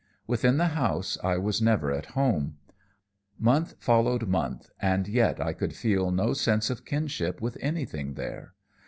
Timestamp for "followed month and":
3.77-5.07